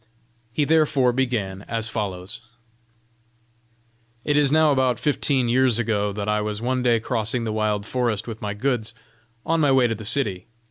[0.51, 2.41] He therefore began as follows:
[4.25, 7.85] "It is now about fifteen years ago that I was one day crossing the wild
[7.85, 8.95] forest with my goods,
[9.45, 10.47] on my way to the city.